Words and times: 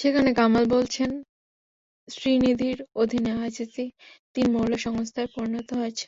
সেখানে 0.00 0.30
কামাল 0.34 0.64
বলেছেন, 0.68 1.10
শ্রীনির 2.08 2.60
অধীনে 2.94 3.32
আইসিসি 3.36 3.84
তিন 4.34 4.46
মোড়লের 4.54 4.84
সংস্থায় 4.86 5.28
পরিণত 5.34 5.68
হয়েছে। 5.78 6.04